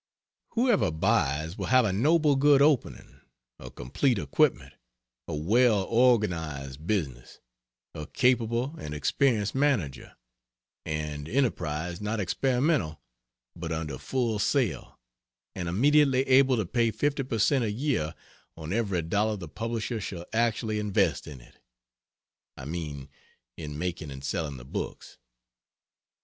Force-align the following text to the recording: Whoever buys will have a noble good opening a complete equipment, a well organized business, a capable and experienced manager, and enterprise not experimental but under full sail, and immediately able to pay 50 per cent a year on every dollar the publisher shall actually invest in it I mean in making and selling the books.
Whoever 0.53 0.89
buys 0.89 1.59
will 1.59 1.67
have 1.67 1.85
a 1.85 1.93
noble 1.93 2.35
good 2.35 2.59
opening 2.59 3.21
a 3.59 3.69
complete 3.69 4.17
equipment, 4.17 4.73
a 5.27 5.35
well 5.35 5.83
organized 5.83 6.87
business, 6.87 7.37
a 7.93 8.07
capable 8.07 8.73
and 8.79 8.95
experienced 8.95 9.53
manager, 9.53 10.17
and 10.87 11.29
enterprise 11.29 12.01
not 12.01 12.19
experimental 12.19 12.99
but 13.55 13.71
under 13.71 13.99
full 13.99 14.39
sail, 14.39 14.99
and 15.53 15.69
immediately 15.69 16.21
able 16.21 16.57
to 16.57 16.65
pay 16.65 16.89
50 16.89 17.21
per 17.21 17.37
cent 17.37 17.63
a 17.63 17.71
year 17.71 18.15
on 18.57 18.73
every 18.73 19.03
dollar 19.03 19.35
the 19.37 19.47
publisher 19.47 20.01
shall 20.01 20.25
actually 20.33 20.79
invest 20.79 21.27
in 21.27 21.39
it 21.41 21.59
I 22.57 22.65
mean 22.65 23.07
in 23.55 23.77
making 23.77 24.09
and 24.09 24.23
selling 24.23 24.57
the 24.57 24.65
books. 24.65 25.19